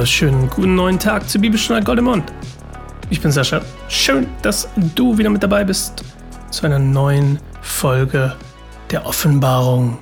[0.00, 2.32] wunderschönen guten neuen Tag zu Bibelstunde Goldemond.
[3.10, 3.60] Ich bin Sascha.
[3.90, 6.02] Schön, dass du wieder mit dabei bist
[6.50, 8.34] zu einer neuen Folge
[8.90, 9.98] der Offenbarung.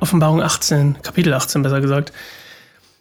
[0.00, 2.12] Offenbarung 18, Kapitel 18 besser gesagt.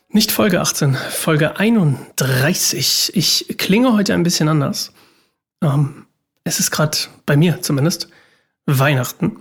[0.09, 3.13] Nicht Folge 18, Folge 31.
[3.15, 4.93] Ich klinge heute ein bisschen anders.
[5.63, 6.05] Ähm,
[6.43, 8.09] es ist gerade bei mir zumindest
[8.67, 9.37] Weihnachten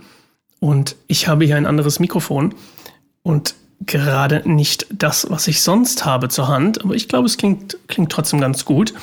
[0.59, 2.55] und ich habe hier ein anderes Mikrofon
[3.21, 7.77] und gerade nicht das, was ich sonst habe zur Hand, aber ich glaube, es klingt,
[7.87, 8.93] klingt trotzdem ganz gut.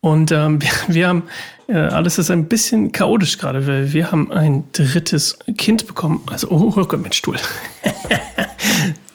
[0.00, 1.22] Und ähm, wir, wir, haben,
[1.66, 6.22] äh, alles ist ein bisschen chaotisch gerade, weil wir haben ein drittes Kind bekommen.
[6.26, 7.36] Also, oh, oh Gott, mein Stuhl.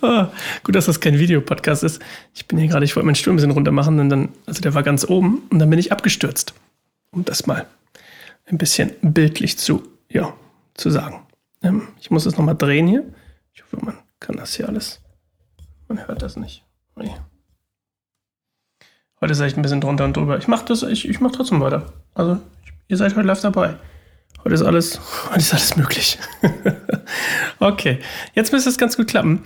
[0.02, 0.26] oh,
[0.64, 2.02] gut, dass das kein Videopodcast ist.
[2.34, 4.62] Ich bin hier gerade, ich wollte meinen Stuhl ein bisschen runter machen und dann, also
[4.62, 6.54] der war ganz oben und dann bin ich abgestürzt.
[7.12, 7.68] Um das mal
[8.46, 10.34] ein bisschen bildlich zu, ja,
[10.74, 11.22] zu sagen.
[11.62, 13.04] Ähm, ich muss es nochmal drehen hier.
[13.54, 15.02] Ich hoffe, man kann das hier alles.
[15.88, 16.64] Man hört das nicht.
[16.96, 17.14] Nee.
[19.22, 20.38] Heute seid ich ein bisschen drunter und drüber.
[20.38, 21.94] Ich mache das, ich, ich mache trotzdem weiter.
[22.16, 22.40] Also,
[22.88, 23.76] ihr seid heute live dabei.
[24.44, 26.18] Heute ist alles, heute ist alles möglich.
[27.60, 28.00] okay,
[28.34, 29.44] jetzt müsste es ganz gut klappen.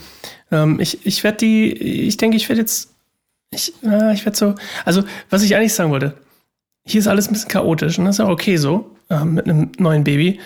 [0.52, 2.94] Ähm, ich ich werde die, ich denke, ich werde jetzt,
[3.52, 4.56] ich, äh, ich werde so,
[4.86, 6.14] also, was ich eigentlich sagen wollte,
[6.86, 9.72] hier ist alles ein bisschen chaotisch und das ist auch okay so, äh, mit einem
[9.78, 10.40] neuen Baby.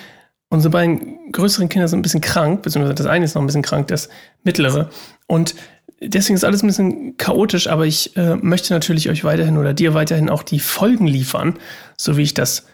[0.52, 3.61] Unsere beiden größeren Kinder sind ein bisschen krank, beziehungsweise das eine ist noch ein bisschen
[3.61, 4.09] krank, das
[4.44, 4.89] mittlere.
[5.25, 5.55] Und
[6.02, 9.94] deswegen ist alles ein bisschen chaotisch, aber ich äh, möchte natürlich euch weiterhin oder dir
[9.94, 11.57] weiterhin auch die Folgen liefern,
[11.95, 12.66] so wie ich das,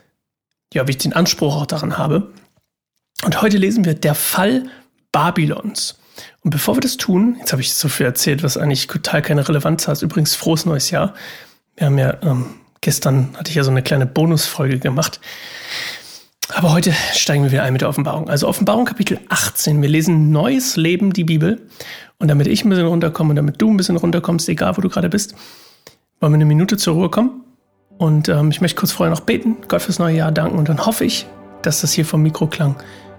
[0.74, 2.34] ja, wie ich den Anspruch auch daran habe.
[3.24, 4.64] Und heute lesen wir der Fall
[5.12, 6.00] Babylons.
[6.42, 9.48] Und bevor wir das tun, jetzt habe ich so viel erzählt, was eigentlich total keine
[9.48, 10.02] Relevanz hat.
[10.02, 11.14] Übrigens, frohes neues Jahr.
[11.76, 15.20] Wir haben ja, ähm, gestern hatte ich ja so eine kleine Bonusfolge gemacht.
[16.54, 18.30] Aber heute steigen wir wieder ein mit der Offenbarung.
[18.30, 19.82] Also Offenbarung Kapitel 18.
[19.82, 21.68] Wir lesen Neues Leben, die Bibel.
[22.20, 24.90] Und damit ich ein bisschen runterkomme und damit du ein bisschen runterkommst, egal wo du
[24.90, 25.36] gerade bist,
[26.20, 27.44] wollen wir eine Minute zur Ruhe kommen.
[27.98, 30.58] Und ähm, ich möchte kurz vorher noch beten, Gott fürs neue Jahr danken.
[30.58, 31.28] Und dann hoffe ich,
[31.64, 32.76] dass das hier vom Mikroklang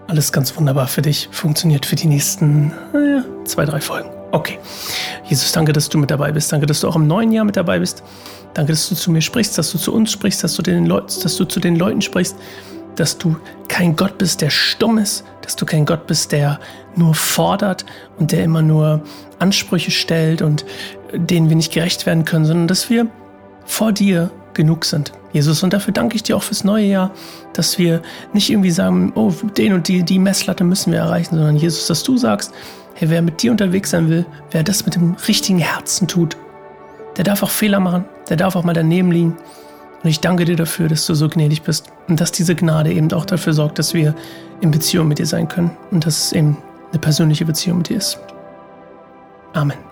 [0.06, 4.08] alles ganz wunderbar für dich funktioniert für die nächsten naja, zwei, drei Folgen.
[4.32, 4.58] Okay.
[5.24, 6.50] Jesus, danke, dass du mit dabei bist.
[6.50, 8.02] Danke, dass du auch im neuen Jahr mit dabei bist.
[8.54, 11.12] Danke, dass du zu mir sprichst, dass du zu uns sprichst, dass du, den Leuten,
[11.22, 12.36] dass du zu den Leuten sprichst
[12.98, 13.36] dass du
[13.68, 16.58] kein Gott bist, der stumm ist, dass du kein Gott bist, der
[16.96, 17.84] nur fordert
[18.18, 19.02] und der immer nur
[19.38, 20.64] Ansprüche stellt und
[21.12, 23.06] denen wir nicht gerecht werden können, sondern dass wir
[23.64, 25.12] vor dir genug sind.
[25.32, 27.10] Jesus, und dafür danke ich dir auch fürs neue Jahr,
[27.52, 31.56] dass wir nicht irgendwie sagen, oh, den und die, die Messlatte müssen wir erreichen, sondern
[31.56, 32.52] Jesus, dass du sagst,
[32.94, 36.36] hey, wer mit dir unterwegs sein will, wer das mit dem richtigen Herzen tut,
[37.16, 39.36] der darf auch Fehler machen, der darf auch mal daneben liegen
[40.02, 43.12] und ich danke dir dafür, dass du so gnädig bist und dass diese Gnade eben
[43.12, 44.14] auch dafür sorgt, dass wir
[44.60, 46.56] in Beziehung mit dir sein können und dass es eben
[46.90, 48.18] eine persönliche Beziehung mit dir ist.
[49.54, 49.87] Amen.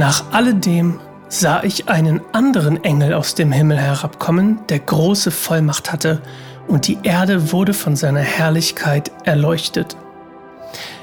[0.00, 6.22] Nach alledem sah ich einen anderen Engel aus dem Himmel herabkommen, der große Vollmacht hatte,
[6.66, 9.98] und die Erde wurde von seiner Herrlichkeit erleuchtet.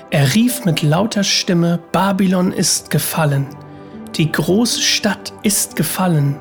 [0.09, 3.45] Er rief mit lauter Stimme, Babylon ist gefallen,
[4.15, 6.37] die große Stadt ist gefallen,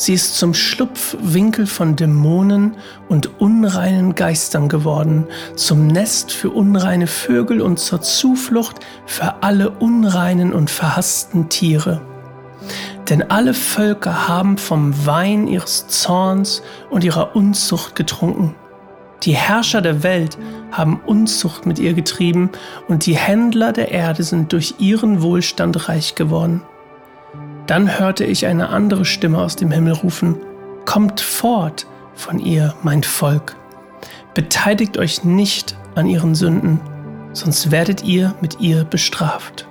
[0.00, 2.76] sie ist zum Schlupfwinkel von Dämonen
[3.10, 10.54] und unreinen Geistern geworden, zum Nest für unreine Vögel und zur Zuflucht für alle unreinen
[10.54, 12.00] und verhassten Tiere.
[13.10, 18.54] Denn alle Völker haben vom Wein ihres Zorns und ihrer Unzucht getrunken.
[19.24, 20.38] Die Herrscher der Welt
[20.72, 22.50] haben Unzucht mit ihr getrieben
[22.88, 26.62] und die Händler der Erde sind durch ihren Wohlstand reich geworden.
[27.70, 30.34] Dann hörte ich eine andere Stimme aus dem Himmel rufen,
[30.86, 31.86] Kommt fort
[32.16, 33.54] von ihr, mein Volk.
[34.34, 36.80] Beteiligt euch nicht an ihren Sünden,
[37.32, 39.68] sonst werdet ihr mit ihr bestraft.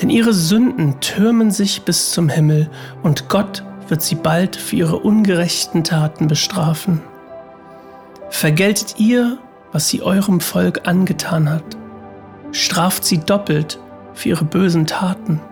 [0.00, 2.70] Denn ihre Sünden türmen sich bis zum Himmel
[3.02, 7.02] und Gott wird sie bald für ihre ungerechten Taten bestrafen.
[8.30, 9.36] Vergeltet ihr,
[9.70, 11.76] was sie eurem Volk angetan hat.
[12.52, 13.78] Straft sie doppelt
[14.14, 15.42] für ihre bösen Taten.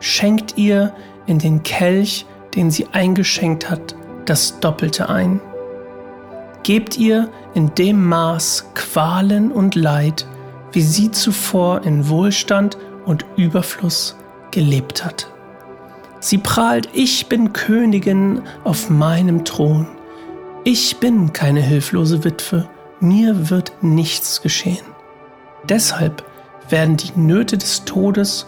[0.00, 0.94] Schenkt ihr
[1.26, 3.94] in den Kelch, den sie eingeschenkt hat,
[4.24, 5.40] das Doppelte ein.
[6.62, 10.26] Gebt ihr in dem Maß Qualen und Leid,
[10.72, 14.16] wie sie zuvor in Wohlstand und Überfluss
[14.50, 15.30] gelebt hat.
[16.20, 19.86] Sie prahlt, ich bin Königin auf meinem Thron.
[20.64, 22.68] Ich bin keine hilflose Witwe,
[23.00, 24.84] mir wird nichts geschehen.
[25.68, 26.24] Deshalb
[26.68, 28.46] werden die Nöte des Todes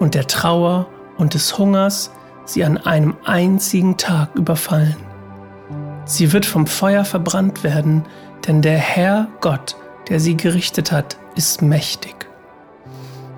[0.00, 2.10] und der Trauer und des Hungers
[2.44, 4.96] sie an einem einzigen Tag überfallen.
[6.04, 8.04] Sie wird vom Feuer verbrannt werden,
[8.46, 9.76] denn der Herr Gott,
[10.08, 12.16] der sie gerichtet hat, ist mächtig.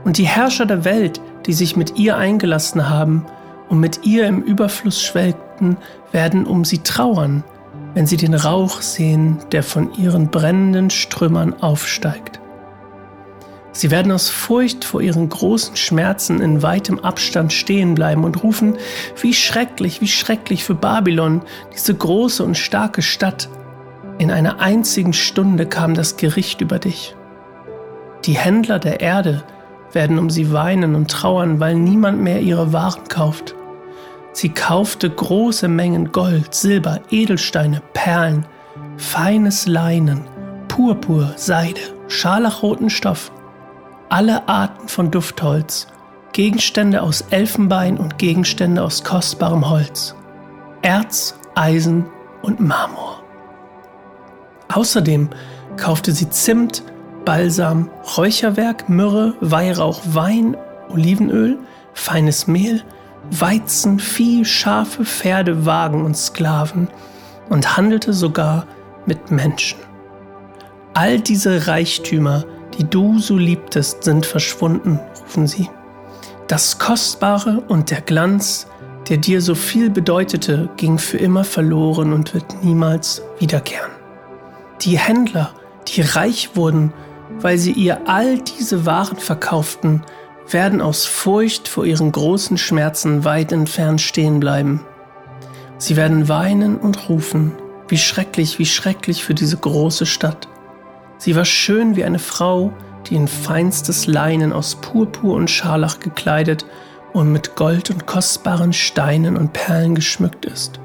[0.04, 3.26] Und die Herrscher der Welt, die sich mit ihr eingelassen haben
[3.68, 5.76] und mit ihr im Überfluss schwelgten,
[6.12, 7.44] werden um sie trauern,
[7.94, 12.41] wenn sie den Rauch sehen, der von ihren brennenden Strömern aufsteigt.
[13.72, 18.76] Sie werden aus Furcht vor ihren großen Schmerzen in weitem Abstand stehen bleiben und rufen,
[19.20, 21.40] wie schrecklich, wie schrecklich für Babylon,
[21.74, 23.48] diese große und starke Stadt.
[24.18, 27.16] In einer einzigen Stunde kam das Gericht über dich.
[28.26, 29.42] Die Händler der Erde
[29.92, 33.54] werden um sie weinen und trauern, weil niemand mehr ihre Waren kauft.
[34.32, 38.46] Sie kaufte große Mengen Gold, Silber, Edelsteine, Perlen,
[38.96, 40.22] feines Leinen,
[40.68, 43.32] Purpur, Seide, scharlachroten Stoff
[44.12, 45.86] alle Arten von Duftholz,
[46.34, 50.14] Gegenstände aus Elfenbein und Gegenstände aus kostbarem Holz,
[50.82, 52.04] Erz, Eisen
[52.42, 53.22] und Marmor.
[54.70, 55.30] Außerdem
[55.78, 56.82] kaufte sie Zimt,
[57.24, 57.88] Balsam,
[58.18, 60.58] Räucherwerk, Myrrhe, Weihrauch, Wein,
[60.90, 61.58] Olivenöl,
[61.94, 62.82] feines Mehl,
[63.30, 66.88] Weizen, Vieh, Schafe, Pferde, Wagen und Sklaven
[67.48, 68.66] und handelte sogar
[69.06, 69.78] mit Menschen.
[70.92, 72.44] All diese Reichtümer
[72.78, 75.68] die du so liebtest, sind verschwunden, rufen sie.
[76.48, 78.66] Das Kostbare und der Glanz,
[79.08, 83.90] der dir so viel bedeutete, ging für immer verloren und wird niemals wiederkehren.
[84.82, 85.54] Die Händler,
[85.88, 86.92] die reich wurden,
[87.40, 90.02] weil sie ihr all diese Waren verkauften,
[90.50, 94.84] werden aus Furcht vor ihren großen Schmerzen weit entfernt stehen bleiben.
[95.78, 97.52] Sie werden weinen und rufen,
[97.88, 100.48] wie schrecklich, wie schrecklich für diese große Stadt.
[101.22, 102.72] Sie war schön wie eine Frau,
[103.06, 106.66] die in feinstes Leinen aus Purpur und Scharlach gekleidet
[107.12, 110.80] und mit Gold und kostbaren Steinen und Perlen geschmückt ist.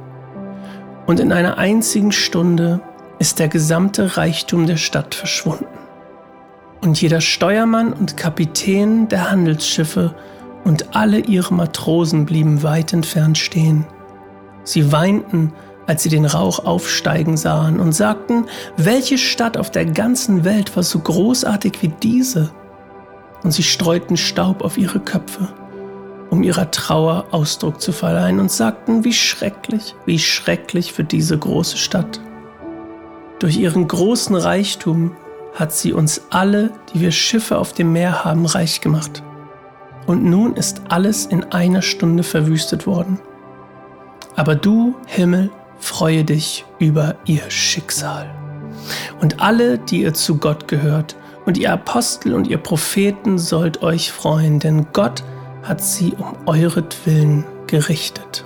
[1.07, 2.81] Und in einer einzigen Stunde
[3.17, 5.65] ist der gesamte Reichtum der Stadt verschwunden.
[6.81, 10.13] Und jeder Steuermann und Kapitän der Handelsschiffe
[10.63, 13.87] und alle ihre Matrosen blieben weit entfernt stehen.
[14.63, 15.51] Sie weinten
[15.87, 18.45] als sie den Rauch aufsteigen sahen und sagten,
[18.75, 22.51] welche Stadt auf der ganzen Welt war so großartig wie diese?
[23.43, 25.47] Und sie streuten Staub auf ihre Köpfe,
[26.29, 31.77] um ihrer Trauer Ausdruck zu verleihen und sagten, wie schrecklich, wie schrecklich für diese große
[31.77, 32.19] Stadt.
[33.39, 35.15] Durch ihren großen Reichtum
[35.53, 39.23] hat sie uns alle, die wir Schiffe auf dem Meer haben, reich gemacht.
[40.05, 43.19] Und nun ist alles in einer Stunde verwüstet worden.
[44.35, 45.49] Aber du, Himmel,
[45.79, 48.29] freue dich über ihr Schicksal.
[49.21, 51.15] Und alle, die ihr zu Gott gehört,
[51.47, 55.23] und ihr Apostel und ihr Propheten sollt euch freuen, denn Gott
[55.63, 58.43] hat sie um euretwillen gerichtet.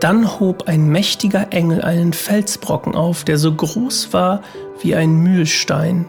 [0.00, 4.42] Dann hob ein mächtiger Engel einen Felsbrocken auf, der so groß war
[4.82, 6.06] wie ein Mühlstein.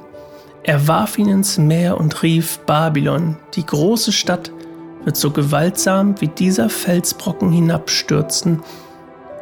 [0.64, 4.52] Er warf ihn ins Meer und rief, Babylon, die große Stadt,
[5.04, 8.64] wird so gewaltsam wie dieser Felsbrocken hinabstürzen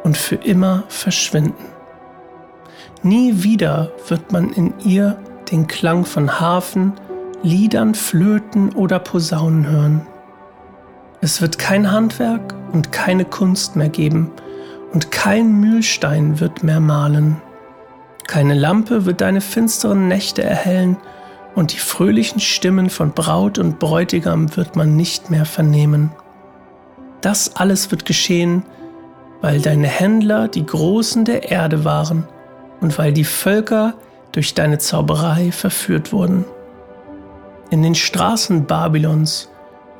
[0.04, 1.64] und für immer verschwinden.
[3.02, 5.18] Nie wieder wird man in ihr
[5.50, 6.92] den Klang von Harfen,
[7.42, 10.06] Liedern, Flöten oder Posaunen hören.
[11.20, 14.30] Es wird kein Handwerk und keine Kunst mehr geben
[14.92, 17.40] und kein Mühlstein wird mehr malen.
[18.26, 20.96] Keine Lampe wird deine finsteren Nächte erhellen
[21.54, 26.10] und die fröhlichen Stimmen von Braut und Bräutigam wird man nicht mehr vernehmen.
[27.20, 28.64] Das alles wird geschehen,
[29.40, 32.26] weil deine Händler die Großen der Erde waren
[32.80, 33.94] und weil die Völker
[34.32, 36.44] durch deine Zauberei verführt wurden.
[37.70, 39.48] In den Straßen Babylons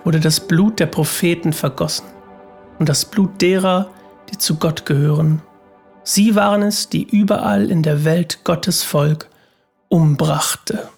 [0.04, 2.06] wurde das Blut der Propheten vergossen
[2.78, 3.88] und das Blut derer,
[4.30, 5.42] die zu Gott gehören.
[6.02, 9.30] Sie waren es, die überall in der Welt Gottes Volk
[9.88, 10.88] umbrachte.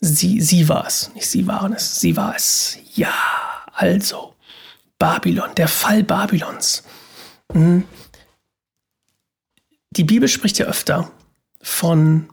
[0.00, 2.78] Sie, sie war es, nicht sie waren es, sie war es.
[2.94, 3.12] Ja,
[3.74, 4.34] also,
[4.98, 6.84] Babylon, der Fall Babylons.
[9.90, 11.10] Die Bibel spricht ja öfter
[11.62, 12.28] von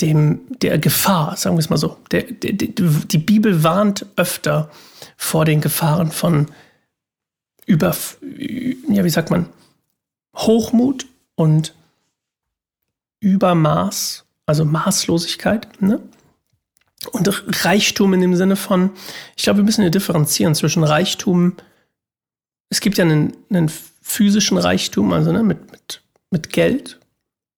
[0.00, 1.96] dem, der Gefahr, sagen wir es mal so.
[2.10, 4.70] Der, der, die Bibel warnt öfter
[5.16, 6.48] vor den Gefahren von
[7.66, 9.48] über, ja, wie sagt man,
[10.36, 11.74] Hochmut und
[13.20, 16.00] Übermaß, also Maßlosigkeit, ne?
[17.12, 18.90] Und Reichtum in dem Sinne von,
[19.36, 21.54] ich glaube, wir müssen hier differenzieren zwischen Reichtum,
[22.74, 23.70] es gibt ja einen, einen
[24.02, 26.02] physischen Reichtum, also ne, mit, mit,
[26.32, 26.98] mit Geld.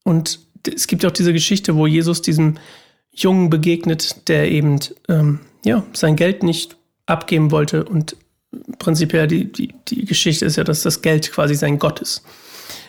[0.05, 2.59] Und es gibt auch diese Geschichte, wo Jesus diesem
[3.15, 7.85] Jungen begegnet, der eben ähm, ja, sein Geld nicht abgeben wollte.
[7.87, 8.15] Und
[8.79, 12.23] prinzipiell die, die, die Geschichte ist ja, dass das Geld quasi sein Gott ist.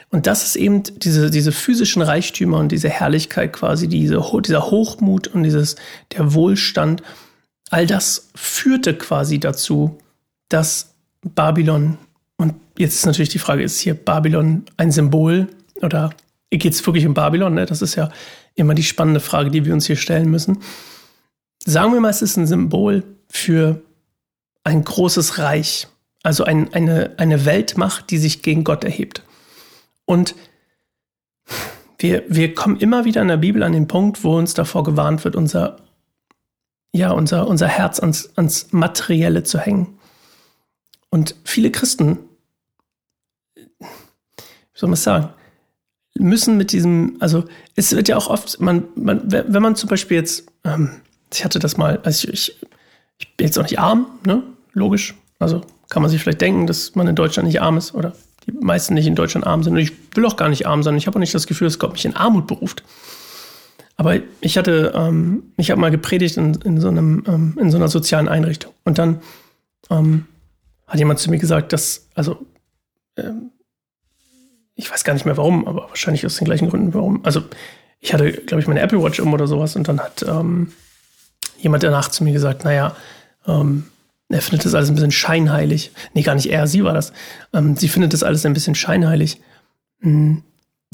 [0.09, 5.29] Und das ist eben diese, diese physischen Reichtümer und diese Herrlichkeit quasi, diese, dieser Hochmut
[5.29, 5.77] und dieses,
[6.11, 7.03] der Wohlstand,
[7.69, 9.97] all das führte quasi dazu,
[10.49, 11.97] dass Babylon,
[12.37, 15.47] und jetzt ist natürlich die Frage, ist hier Babylon ein Symbol
[15.81, 16.11] oder
[16.51, 17.55] geht es wirklich um Babylon?
[17.55, 17.65] Ne?
[17.65, 18.09] Das ist ja
[18.55, 20.59] immer die spannende Frage, die wir uns hier stellen müssen.
[21.65, 23.81] Sagen wir mal, es ist ein Symbol für
[24.63, 25.87] ein großes Reich,
[26.23, 29.23] also ein, eine, eine Weltmacht, die sich gegen Gott erhebt.
[30.05, 30.35] Und
[31.97, 35.23] wir, wir kommen immer wieder in der Bibel an den Punkt, wo uns davor gewarnt
[35.23, 35.77] wird, unser,
[36.93, 39.97] ja, unser, unser Herz ans, ans Materielle zu hängen.
[41.09, 42.19] Und viele Christen,
[44.77, 45.29] soll man sagen,
[46.17, 50.17] müssen mit diesem, also es wird ja auch oft, man, man wenn man zum Beispiel
[50.17, 50.91] jetzt, ähm,
[51.33, 52.61] ich hatte das mal, also ich, ich,
[53.17, 54.43] ich bin jetzt auch nicht arm, ne?
[54.73, 55.15] Logisch.
[55.39, 58.13] Also kann man sich vielleicht denken, dass man in Deutschland nicht arm ist oder
[58.45, 59.73] die meisten nicht in Deutschland arm sind.
[59.73, 60.95] Und ich will auch gar nicht arm sein.
[60.95, 62.83] Ich habe auch nicht das Gefühl, dass Gott mich in Armut beruft.
[63.95, 67.77] Aber ich hatte, ähm, ich habe mal gepredigt in, in, so einem, ähm, in so
[67.77, 68.73] einer sozialen Einrichtung.
[68.83, 69.21] Und dann
[69.89, 70.25] ähm,
[70.85, 72.45] hat jemand zu mir gesagt, dass, also,
[73.17, 73.51] ähm,
[74.77, 77.25] ich weiß gar nicht mehr warum, aber wahrscheinlich aus den gleichen Gründen, warum.
[77.25, 77.43] Also,
[77.99, 80.71] ich hatte, glaube ich, meine Apple Watch um oder sowas und dann hat ähm,
[81.57, 82.95] jemand danach zu mir gesagt, naja,
[83.47, 83.85] ähm,
[84.29, 85.91] er findet das alles ein bisschen scheinheilig.
[86.13, 87.11] Nee, gar nicht er, sie war das.
[87.53, 89.41] Ähm, sie findet das alles ein bisschen scheinheilig,
[90.01, 90.43] mh, hm,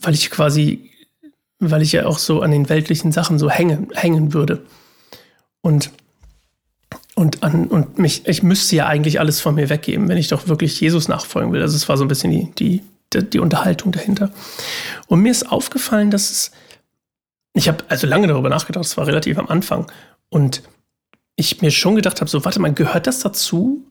[0.01, 0.89] weil ich quasi,
[1.59, 4.65] weil ich ja auch so an den weltlichen Sachen so hänge, hängen würde.
[5.61, 5.91] Und,
[7.15, 10.47] und, an, und mich, ich müsste ja eigentlich alles von mir weggeben, wenn ich doch
[10.47, 11.61] wirklich Jesus nachfolgen will.
[11.61, 12.83] Also es war so ein bisschen die, die,
[13.21, 14.31] die, Unterhaltung dahinter.
[15.07, 16.51] Und mir ist aufgefallen, dass es,
[17.53, 19.91] ich habe also lange darüber nachgedacht, es war relativ am Anfang.
[20.29, 20.63] Und
[21.35, 23.85] ich mir schon gedacht habe, so, warte mal, gehört das dazu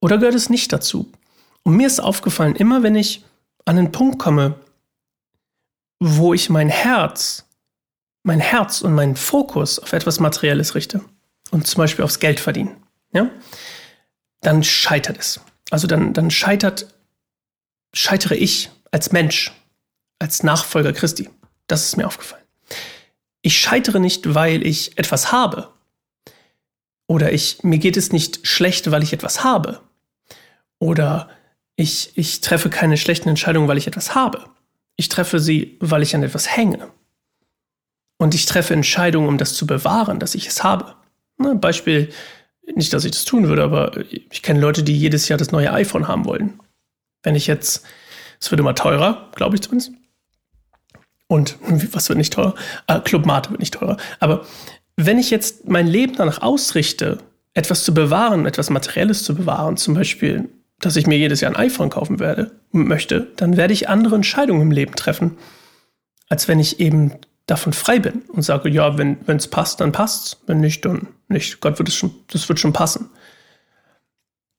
[0.00, 1.10] oder gehört es nicht dazu?
[1.62, 3.24] Und mir ist aufgefallen, immer wenn ich
[3.64, 4.54] an einen Punkt komme,
[6.00, 7.44] wo ich mein Herz,
[8.22, 11.00] mein Herz und meinen Fokus auf etwas Materielles richte
[11.50, 12.76] und zum Beispiel aufs Geld verdienen,
[13.12, 13.28] ja,
[14.40, 15.40] dann scheitert es.
[15.70, 16.94] Also dann, dann scheitert,
[17.92, 19.52] scheitere ich als Mensch,
[20.18, 21.28] als Nachfolger Christi.
[21.66, 22.44] Das ist mir aufgefallen.
[23.42, 25.72] Ich scheitere nicht, weil ich etwas habe,
[27.08, 29.80] oder ich, mir geht es nicht schlecht, weil ich etwas habe.
[30.78, 31.28] Oder
[31.74, 34.44] ich, ich treffe keine schlechten Entscheidungen, weil ich etwas habe.
[34.96, 36.90] Ich treffe sie, weil ich an etwas hänge.
[38.18, 40.94] Und ich treffe Entscheidungen, um das zu bewahren, dass ich es habe.
[41.38, 42.12] Ne, Beispiel,
[42.74, 45.72] nicht, dass ich das tun würde, aber ich kenne Leute, die jedes Jahr das neue
[45.72, 46.60] iPhone haben wollen.
[47.28, 47.84] Wenn ich jetzt,
[48.40, 49.92] es wird immer teurer, glaube ich zumindest.
[51.26, 51.58] Und
[51.92, 52.54] was wird nicht teurer?
[52.86, 53.98] Ah, Club Mate wird nicht teurer.
[54.18, 54.46] Aber
[54.96, 57.18] wenn ich jetzt mein Leben danach ausrichte,
[57.52, 60.48] etwas zu bewahren, etwas Materielles zu bewahren, zum Beispiel,
[60.80, 64.62] dass ich mir jedes Jahr ein iPhone kaufen werde, möchte, dann werde ich andere Entscheidungen
[64.62, 65.36] im Leben treffen,
[66.30, 67.12] als wenn ich eben
[67.44, 71.60] davon frei bin und sage, ja, wenn es passt, dann passt's, wenn nicht, dann nicht.
[71.60, 73.10] Gott wird es schon, das wird schon passen.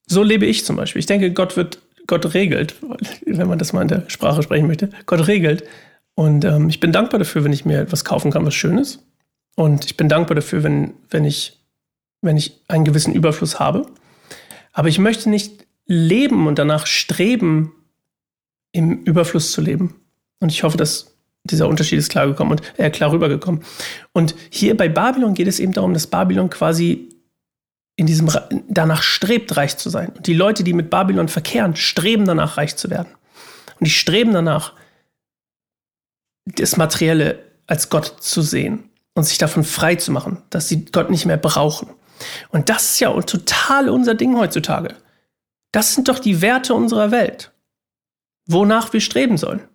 [0.05, 0.99] So lebe ich zum Beispiel.
[0.99, 1.79] Ich denke, Gott wird,
[2.09, 2.75] Gott regelt,
[3.25, 4.89] wenn man das mal in der Sprache sprechen möchte.
[5.05, 5.63] Gott regelt.
[6.15, 9.05] Und ähm, ich bin dankbar dafür, wenn ich mir etwas kaufen kann, was schön ist.
[9.55, 11.63] Und ich bin dankbar dafür, wenn, wenn, ich,
[12.21, 13.85] wenn ich einen gewissen Überfluss habe.
[14.73, 17.73] Aber ich möchte nicht leben und danach streben,
[18.71, 19.95] im Überfluss zu leben.
[20.39, 23.63] Und ich hoffe, dass dieser Unterschied ist klar gekommen und äh, klar rübergekommen.
[24.13, 27.09] Und hier bei Babylon geht es eben darum, dass Babylon quasi
[27.99, 28.29] in diesem
[28.69, 30.13] danach strebt, reich zu sein.
[30.15, 33.09] Und die Leute, die mit Babylon verkehren, streben danach, reich zu werden.
[33.77, 34.73] Und die streben danach,
[36.45, 41.09] das Materielle als Gott zu sehen und sich davon frei zu machen, dass sie Gott
[41.09, 41.89] nicht mehr brauchen.
[42.51, 44.95] Und das ist ja total unser Ding heutzutage.
[45.73, 47.51] Das sind doch die Werte unserer Welt,
[48.45, 49.67] wonach wir streben sollen.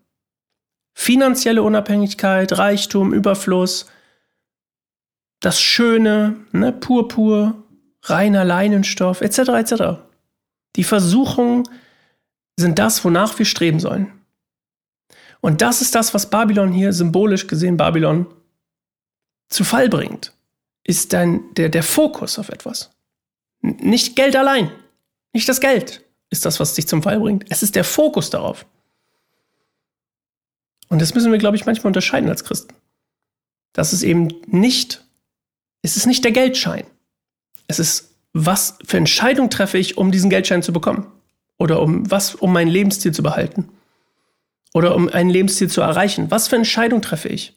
[0.95, 3.85] Finanzielle Unabhängigkeit, Reichtum, Überfluss,
[5.41, 7.64] das Schöne, ne, Purpur,
[8.05, 9.39] reiner Leinenstoff, etc.
[9.39, 9.75] etc.
[10.77, 11.65] Die Versuchungen
[12.57, 14.13] sind das, wonach wir streben sollen.
[15.41, 18.27] Und das ist das, was Babylon hier symbolisch gesehen Babylon
[19.49, 20.33] zu Fall bringt,
[20.85, 22.91] ist dein, der, der Fokus auf etwas.
[23.61, 24.71] Nicht Geld allein,
[25.33, 27.45] nicht das Geld ist das, was dich zum Fall bringt.
[27.51, 28.67] Es ist der Fokus darauf.
[30.89, 32.75] Und das müssen wir, glaube ich, manchmal unterscheiden als Christen.
[33.73, 35.05] Das ist eben nicht,
[35.83, 36.87] es ist nicht der Geldschein.
[37.67, 41.07] Es ist, was für Entscheidung treffe ich, um diesen Geldschein zu bekommen?
[41.59, 43.69] Oder um was, um mein Lebensstil zu behalten?
[44.75, 46.31] Oder um ein Lebensziel zu erreichen?
[46.31, 47.55] Was für Entscheidung treffe ich?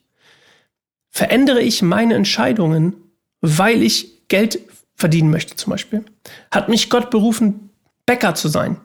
[1.10, 2.94] Verändere ich meine Entscheidungen,
[3.40, 4.60] weil ich Geld
[4.94, 6.04] verdienen möchte, zum Beispiel?
[6.50, 7.70] Hat mich Gott berufen,
[8.06, 8.76] Bäcker zu sein?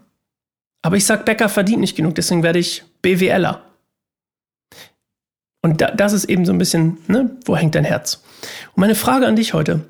[0.81, 3.61] Aber ich sage, Bäcker verdient nicht genug, deswegen werde ich BWLer.
[5.61, 8.21] Und da, das ist eben so ein bisschen, ne, wo hängt dein Herz?
[8.75, 9.85] Und meine Frage an dich heute,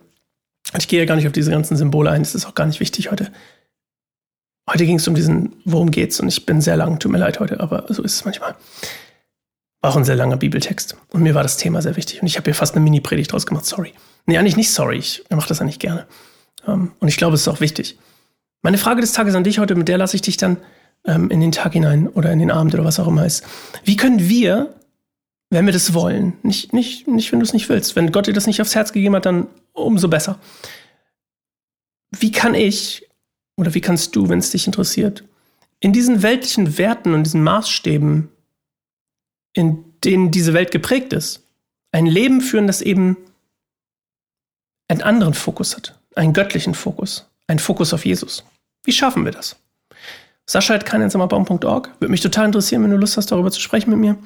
[0.77, 2.79] ich gehe ja gar nicht auf diese ganzen Symbole ein, das ist auch gar nicht
[2.79, 3.32] wichtig heute.
[4.70, 6.20] Heute ging es um diesen, worum geht's?
[6.20, 8.55] Und ich bin sehr lang, tut mir leid heute, aber so ist es manchmal.
[9.82, 10.96] War auch ein sehr langer Bibeltext.
[11.10, 12.22] Und mir war das Thema sehr wichtig.
[12.22, 13.93] Und ich habe hier fast eine Mini-Predigt draus gemacht, sorry.
[14.25, 16.08] Nee, eigentlich nicht sorry, ich mache das eigentlich gerne.
[16.65, 17.98] Ähm, und ich glaube, es ist auch wichtig.
[18.62, 20.58] Meine Frage des Tages an dich heute, mit der lasse ich dich dann
[21.05, 23.43] ähm, in den Tag hinein oder in den Abend oder was auch immer ist.
[23.84, 24.74] Wie können wir
[25.53, 26.34] wenn wir das wollen.
[26.41, 27.96] Nicht, nicht, nicht wenn du es nicht willst.
[27.96, 30.39] Wenn Gott dir das nicht aufs Herz gegeben hat, dann umso besser.
[32.12, 33.08] Wie kann ich
[33.58, 35.24] oder wie kannst du, wenn es dich interessiert,
[35.80, 38.30] in diesen weltlichen Werten und diesen Maßstäben,
[39.53, 41.44] in denen diese Welt geprägt ist,
[41.92, 43.18] ein Leben führen, das eben
[44.88, 48.44] einen anderen Fokus hat, einen göttlichen Fokus, einen Fokus auf Jesus.
[48.84, 49.56] Wie schaffen wir das?
[50.46, 51.92] Sascha at keineinsamerbaum.org.
[52.00, 54.18] Würde mich total interessieren, wenn du Lust hast, darüber zu sprechen mit mir.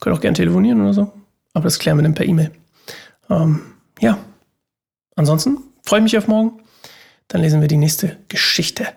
[0.00, 1.12] Könnt auch gerne telefonieren oder so.
[1.52, 2.50] Aber das klären wir dann per E-Mail.
[3.30, 3.62] Ähm,
[4.00, 4.18] ja.
[5.16, 6.62] Ansonsten freue ich mich auf morgen.
[7.28, 8.88] Dann lesen wir die nächste Geschichte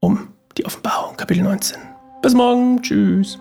[0.00, 1.78] um die Offenbarung, Kapitel 19.
[2.22, 2.82] Bis morgen.
[2.82, 3.38] Tschüss.